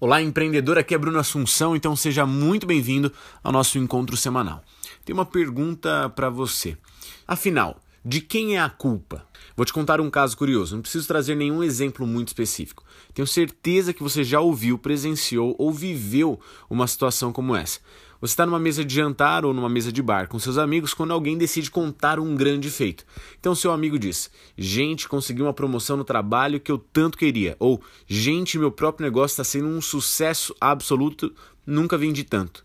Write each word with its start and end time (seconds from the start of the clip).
Olá, 0.00 0.22
empreendedor, 0.22 0.78
aqui 0.78 0.94
é 0.94 0.98
Bruno 0.98 1.18
Assunção, 1.18 1.74
então 1.74 1.96
seja 1.96 2.24
muito 2.24 2.64
bem-vindo 2.64 3.12
ao 3.42 3.50
nosso 3.50 3.78
encontro 3.78 4.16
semanal. 4.16 4.62
Tem 5.04 5.12
uma 5.12 5.26
pergunta 5.26 6.08
para 6.10 6.30
você. 6.30 6.78
Afinal, 7.26 7.80
de 8.08 8.22
quem 8.22 8.56
é 8.56 8.58
a 8.58 8.70
culpa? 8.70 9.22
Vou 9.54 9.66
te 9.66 9.72
contar 9.72 10.00
um 10.00 10.08
caso 10.08 10.34
curioso, 10.34 10.74
não 10.74 10.80
preciso 10.80 11.06
trazer 11.06 11.34
nenhum 11.34 11.62
exemplo 11.62 12.06
muito 12.06 12.28
específico. 12.28 12.82
Tenho 13.12 13.28
certeza 13.28 13.92
que 13.92 14.02
você 14.02 14.24
já 14.24 14.40
ouviu, 14.40 14.78
presenciou 14.78 15.54
ou 15.58 15.70
viveu 15.70 16.40
uma 16.70 16.86
situação 16.86 17.34
como 17.34 17.54
essa. 17.54 17.80
Você 18.18 18.32
está 18.32 18.46
numa 18.46 18.58
mesa 18.58 18.82
de 18.82 18.94
jantar 18.94 19.44
ou 19.44 19.52
numa 19.52 19.68
mesa 19.68 19.92
de 19.92 20.00
bar 20.00 20.26
com 20.26 20.38
seus 20.38 20.56
amigos 20.56 20.94
quando 20.94 21.12
alguém 21.12 21.36
decide 21.36 21.70
contar 21.70 22.18
um 22.18 22.34
grande 22.34 22.70
feito. 22.70 23.04
Então 23.38 23.54
seu 23.54 23.72
amigo 23.72 23.98
diz: 23.98 24.30
Gente, 24.56 25.06
consegui 25.06 25.42
uma 25.42 25.52
promoção 25.52 25.98
no 25.98 26.02
trabalho 26.02 26.58
que 26.58 26.72
eu 26.72 26.78
tanto 26.78 27.18
queria. 27.18 27.56
Ou 27.58 27.78
Gente, 28.06 28.58
meu 28.58 28.72
próprio 28.72 29.04
negócio 29.04 29.34
está 29.34 29.44
sendo 29.44 29.68
um 29.68 29.82
sucesso 29.82 30.54
absoluto, 30.58 31.30
nunca 31.66 31.98
vendi 31.98 32.24
tanto. 32.24 32.64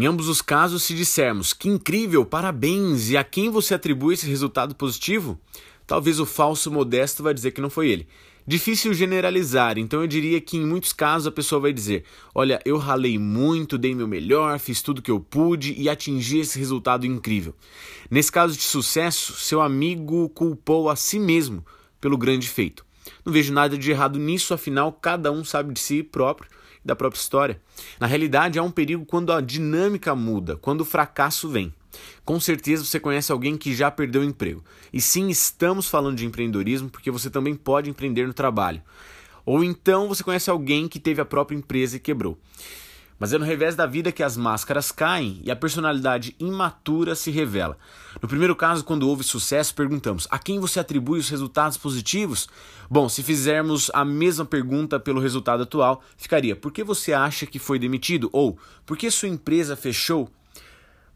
Em 0.00 0.06
ambos 0.06 0.30
os 0.30 0.40
casos, 0.40 0.84
se 0.84 0.94
dissermos 0.94 1.52
que 1.52 1.68
incrível, 1.68 2.24
parabéns, 2.24 3.10
e 3.10 3.18
a 3.18 3.22
quem 3.22 3.50
você 3.50 3.74
atribui 3.74 4.14
esse 4.14 4.26
resultado 4.26 4.74
positivo, 4.74 5.38
talvez 5.86 6.18
o 6.18 6.24
falso 6.24 6.70
modesto 6.70 7.22
vai 7.22 7.34
dizer 7.34 7.50
que 7.50 7.60
não 7.60 7.68
foi 7.68 7.90
ele. 7.90 8.08
Difícil 8.46 8.94
generalizar, 8.94 9.76
então 9.76 10.00
eu 10.00 10.06
diria 10.06 10.40
que 10.40 10.56
em 10.56 10.64
muitos 10.64 10.94
casos 10.94 11.26
a 11.26 11.30
pessoa 11.30 11.60
vai 11.60 11.70
dizer: 11.74 12.04
Olha, 12.34 12.62
eu 12.64 12.78
ralei 12.78 13.18
muito, 13.18 13.76
dei 13.76 13.94
meu 13.94 14.08
melhor, 14.08 14.58
fiz 14.58 14.80
tudo 14.80 15.02
que 15.02 15.10
eu 15.10 15.20
pude 15.20 15.74
e 15.74 15.86
atingi 15.86 16.38
esse 16.38 16.58
resultado 16.58 17.04
incrível. 17.04 17.54
Nesse 18.10 18.32
caso 18.32 18.56
de 18.56 18.62
sucesso, 18.62 19.34
seu 19.34 19.60
amigo 19.60 20.30
culpou 20.30 20.88
a 20.88 20.96
si 20.96 21.18
mesmo 21.18 21.62
pelo 22.00 22.16
grande 22.16 22.48
feito. 22.48 22.86
Não 23.24 23.32
vejo 23.32 23.52
nada 23.52 23.76
de 23.76 23.90
errado 23.90 24.18
nisso, 24.18 24.54
afinal, 24.54 24.92
cada 24.92 25.30
um 25.30 25.44
sabe 25.44 25.72
de 25.72 25.80
si 25.80 26.02
próprio 26.02 26.50
e 26.84 26.86
da 26.86 26.96
própria 26.96 27.18
história. 27.18 27.60
Na 27.98 28.06
realidade, 28.06 28.58
há 28.58 28.62
um 28.62 28.70
perigo 28.70 29.04
quando 29.04 29.32
a 29.32 29.40
dinâmica 29.40 30.14
muda, 30.14 30.56
quando 30.56 30.82
o 30.82 30.84
fracasso 30.84 31.48
vem. 31.48 31.72
Com 32.24 32.38
certeza 32.38 32.84
você 32.84 33.00
conhece 33.00 33.32
alguém 33.32 33.56
que 33.56 33.74
já 33.74 33.90
perdeu 33.90 34.22
o 34.22 34.24
emprego. 34.24 34.64
E 34.92 35.00
sim, 35.00 35.28
estamos 35.28 35.88
falando 35.88 36.16
de 36.16 36.26
empreendedorismo 36.26 36.88
porque 36.88 37.10
você 37.10 37.28
também 37.28 37.54
pode 37.54 37.90
empreender 37.90 38.26
no 38.26 38.34
trabalho. 38.34 38.82
Ou 39.44 39.64
então 39.64 40.08
você 40.08 40.22
conhece 40.22 40.50
alguém 40.50 40.86
que 40.86 41.00
teve 41.00 41.20
a 41.20 41.24
própria 41.24 41.56
empresa 41.56 41.96
e 41.96 42.00
quebrou. 42.00 42.38
Mas 43.20 43.34
é 43.34 43.38
no 43.38 43.44
revés 43.44 43.76
da 43.76 43.84
vida 43.84 44.10
que 44.10 44.22
as 44.22 44.34
máscaras 44.34 44.90
caem 44.90 45.42
e 45.44 45.50
a 45.50 45.56
personalidade 45.56 46.34
imatura 46.40 47.14
se 47.14 47.30
revela. 47.30 47.76
No 48.20 48.26
primeiro 48.26 48.56
caso, 48.56 48.82
quando 48.82 49.06
houve 49.06 49.22
sucesso, 49.22 49.74
perguntamos: 49.74 50.26
a 50.30 50.38
quem 50.38 50.58
você 50.58 50.80
atribui 50.80 51.18
os 51.18 51.28
resultados 51.28 51.76
positivos? 51.76 52.48
Bom, 52.90 53.10
se 53.10 53.22
fizermos 53.22 53.90
a 53.92 54.06
mesma 54.06 54.46
pergunta 54.46 54.98
pelo 54.98 55.20
resultado 55.20 55.64
atual, 55.64 56.02
ficaria: 56.16 56.56
por 56.56 56.72
que 56.72 56.82
você 56.82 57.12
acha 57.12 57.44
que 57.44 57.58
foi 57.58 57.78
demitido? 57.78 58.30
Ou 58.32 58.58
por 58.86 58.96
que 58.96 59.10
sua 59.10 59.28
empresa 59.28 59.76
fechou? 59.76 60.30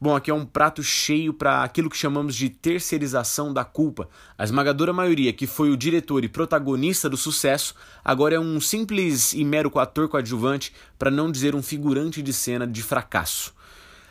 Bom, 0.05 0.15
aqui 0.15 0.31
é 0.31 0.35
um 0.35 0.45
prato 0.45 0.83
cheio 0.83 1.33
para 1.33 1.65
aquilo 1.65 1.89
que 1.89 1.97
chamamos 1.97 2.35
de 2.35 2.51
terceirização 2.51 3.55
da 3.55 3.65
culpa. 3.65 4.07
A 4.37 4.45
esmagadora 4.45 4.93
maioria, 4.93 5.33
que 5.33 5.47
foi 5.47 5.71
o 5.71 5.79
diretor 5.79 6.23
e 6.23 6.29
protagonista 6.29 7.09
do 7.09 7.17
sucesso, 7.17 7.75
agora 8.05 8.35
é 8.35 8.39
um 8.39 8.61
simples 8.61 9.33
e 9.33 9.43
mero 9.43 9.73
ator 9.79 10.07
coadjuvante, 10.07 10.75
para 10.99 11.11
não 11.11 11.33
dizer 11.33 11.55
um 11.55 11.63
figurante 11.63 12.21
de 12.21 12.35
cena 12.35 12.67
de 12.67 12.83
fracasso. 12.83 13.55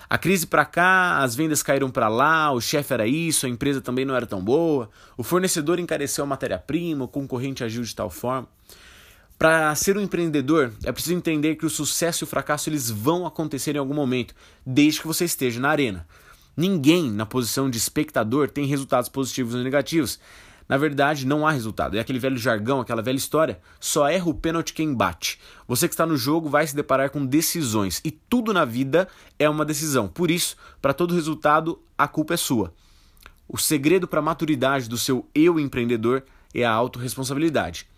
A 0.09 0.17
crise 0.17 0.47
para 0.47 0.65
cá, 0.65 1.19
as 1.19 1.35
vendas 1.35 1.61
caíram 1.61 1.91
para 1.91 2.07
lá, 2.07 2.51
o 2.51 2.59
chefe 2.59 2.91
era 2.91 3.05
isso, 3.05 3.45
a 3.45 3.49
empresa 3.49 3.79
também 3.79 4.03
não 4.03 4.15
era 4.15 4.25
tão 4.25 4.43
boa, 4.43 4.89
o 5.15 5.21
fornecedor 5.21 5.77
encareceu 5.77 6.23
a 6.23 6.27
matéria-prima, 6.27 7.05
o 7.05 7.07
concorrente 7.07 7.63
agiu 7.63 7.83
de 7.83 7.95
tal 7.95 8.09
forma. 8.09 8.47
Para 9.43 9.75
ser 9.75 9.97
um 9.97 9.99
empreendedor, 9.99 10.71
é 10.85 10.91
preciso 10.93 11.17
entender 11.17 11.55
que 11.55 11.65
o 11.65 11.69
sucesso 11.69 12.23
e 12.23 12.25
o 12.25 12.27
fracasso 12.27 12.69
eles 12.69 12.89
vão 12.89 13.25
acontecer 13.25 13.75
em 13.75 13.77
algum 13.77 13.93
momento, 13.93 14.33
desde 14.65 15.01
que 15.01 15.07
você 15.07 15.25
esteja 15.25 15.59
na 15.59 15.67
arena. 15.67 16.07
Ninguém 16.55 17.11
na 17.11 17.25
posição 17.25 17.69
de 17.69 17.77
espectador 17.77 18.49
tem 18.49 18.65
resultados 18.65 19.09
positivos 19.09 19.53
ou 19.53 19.61
negativos. 19.61 20.17
Na 20.69 20.77
verdade, 20.77 21.27
não 21.27 21.45
há 21.45 21.51
resultado. 21.51 21.97
É 21.97 21.99
aquele 21.99 22.19
velho 22.19 22.37
jargão, 22.37 22.79
aquela 22.79 23.01
velha 23.01 23.17
história. 23.17 23.59
Só 23.81 24.07
erra 24.07 24.29
o 24.29 24.33
pênalti 24.33 24.71
quem 24.71 24.93
bate. 24.93 25.37
Você 25.67 25.89
que 25.89 25.93
está 25.93 26.05
no 26.05 26.15
jogo 26.15 26.47
vai 26.47 26.65
se 26.65 26.73
deparar 26.73 27.09
com 27.09 27.25
decisões. 27.25 27.99
E 28.05 28.11
tudo 28.11 28.53
na 28.53 28.63
vida 28.63 29.09
é 29.37 29.49
uma 29.49 29.65
decisão. 29.65 30.07
Por 30.07 30.31
isso, 30.31 30.55
para 30.81 30.93
todo 30.93 31.13
resultado, 31.13 31.81
a 31.97 32.07
culpa 32.07 32.35
é 32.35 32.37
sua. 32.37 32.73
O 33.45 33.57
segredo 33.57 34.07
para 34.07 34.19
a 34.19 34.23
maturidade 34.23 34.87
do 34.87 34.97
seu 34.97 35.27
eu 35.35 35.59
empreendedor 35.59 36.23
é 36.53 36.63
a 36.63 36.71
autorresponsabilidade. 36.71 37.91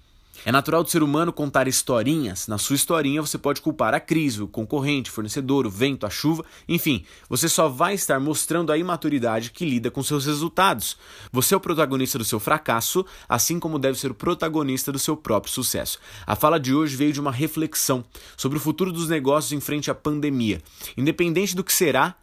É 0.44 0.52
natural 0.52 0.84
do 0.84 0.90
ser 0.90 1.02
humano 1.02 1.32
contar 1.32 1.68
historinhas. 1.68 2.48
Na 2.48 2.58
sua 2.58 2.76
historinha 2.76 3.22
você 3.22 3.38
pode 3.38 3.62
culpar 3.62 3.94
a 3.94 4.00
crise, 4.00 4.42
o 4.42 4.48
concorrente, 4.48 5.10
o 5.10 5.14
fornecedor, 5.14 5.66
o 5.66 5.70
vento, 5.70 6.06
a 6.06 6.10
chuva, 6.10 6.44
enfim, 6.68 7.06
você 7.30 7.48
só 7.48 7.70
vai 7.70 7.94
estar 7.94 8.20
mostrando 8.20 8.72
a 8.72 8.78
imaturidade 8.78 9.52
que 9.52 9.66
lida 9.66 9.90
com 9.90 10.04
seus 10.04 10.26
resultados. 10.26 10.98
Você 11.32 11.54
é 11.54 11.58
o 11.58 11.60
protagonista 11.60 12.18
do 12.18 12.26
seu 12.26 12.40
fracasso, 12.40 13.06
assim 13.30 13.60
como 13.60 13.80
deve 13.80 14.00
ser 14.00 14.12
o 14.12 14.16
protagonista 14.16 14.92
do 14.92 15.00
seu 15.00 15.16
próprio 15.16 15.54
sucesso. 15.54 16.00
A 16.26 16.36
fala 16.36 16.60
de 16.60 16.74
hoje 16.74 16.96
veio 16.96 17.14
de 17.14 17.20
uma 17.20 17.32
reflexão 17.32 18.04
sobre 18.36 18.58
o 18.58 18.62
futuro 18.62 18.92
dos 18.92 19.08
negócios 19.08 19.52
em 19.52 19.62
frente 19.62 19.90
à 19.90 19.96
pandemia. 19.96 20.62
Independente 20.98 21.56
do 21.56 21.64
que 21.64 21.74
será, 21.74 22.16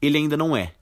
ele 0.00 0.16
ainda 0.16 0.36
não 0.36 0.56
é. 0.56 0.74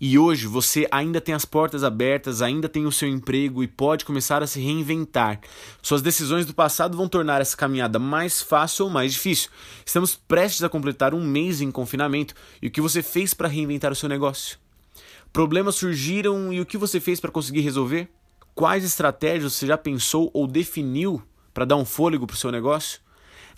E 0.00 0.18
hoje 0.18 0.46
você 0.46 0.86
ainda 0.90 1.20
tem 1.20 1.34
as 1.34 1.44
portas 1.44 1.82
abertas, 1.82 2.42
ainda 2.42 2.68
tem 2.68 2.86
o 2.86 2.92
seu 2.92 3.08
emprego 3.08 3.62
e 3.62 3.68
pode 3.68 4.04
começar 4.04 4.42
a 4.42 4.46
se 4.46 4.60
reinventar. 4.60 5.40
Suas 5.82 6.02
decisões 6.02 6.44
do 6.44 6.52
passado 6.54 6.96
vão 6.96 7.08
tornar 7.08 7.40
essa 7.40 7.56
caminhada 7.56 7.98
mais 7.98 8.42
fácil 8.42 8.86
ou 8.86 8.90
mais 8.90 9.12
difícil. 9.12 9.50
Estamos 9.84 10.14
prestes 10.14 10.62
a 10.62 10.68
completar 10.68 11.14
um 11.14 11.24
mês 11.24 11.60
em 11.60 11.70
confinamento 11.70 12.34
e 12.60 12.66
o 12.66 12.70
que 12.70 12.80
você 12.80 13.02
fez 13.02 13.32
para 13.32 13.48
reinventar 13.48 13.90
o 13.90 13.96
seu 13.96 14.08
negócio? 14.08 14.58
Problemas 15.32 15.76
surgiram 15.76 16.52
e 16.52 16.60
o 16.60 16.66
que 16.66 16.78
você 16.78 17.00
fez 17.00 17.20
para 17.20 17.30
conseguir 17.30 17.60
resolver? 17.60 18.08
Quais 18.54 18.84
estratégias 18.84 19.52
você 19.52 19.66
já 19.66 19.76
pensou 19.76 20.30
ou 20.32 20.46
definiu 20.46 21.22
para 21.52 21.64
dar 21.64 21.76
um 21.76 21.84
fôlego 21.84 22.26
para 22.26 22.34
o 22.34 22.38
seu 22.38 22.50
negócio? 22.50 23.00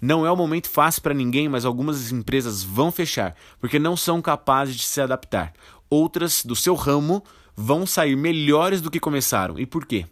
Não 0.00 0.24
é 0.24 0.30
um 0.30 0.36
momento 0.36 0.68
fácil 0.68 1.02
para 1.02 1.12
ninguém, 1.12 1.48
mas 1.48 1.64
algumas 1.64 2.12
empresas 2.12 2.62
vão 2.62 2.92
fechar 2.92 3.34
porque 3.60 3.80
não 3.80 3.96
são 3.96 4.22
capazes 4.22 4.76
de 4.76 4.84
se 4.84 5.00
adaptar. 5.00 5.52
Outras 5.90 6.44
do 6.44 6.54
seu 6.54 6.74
ramo 6.74 7.22
vão 7.56 7.84
sair 7.84 8.16
melhores 8.16 8.80
do 8.80 8.90
que 8.90 9.00
começaram. 9.00 9.58
E 9.58 9.66
por 9.66 9.84
quê? 9.84 10.06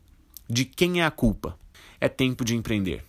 De 0.49 0.65
quem 0.65 1.01
é 1.01 1.05
a 1.05 1.11
culpa? 1.11 1.59
É 2.01 2.09
tempo 2.09 2.45
de 2.45 2.55
empreender. 2.55 3.07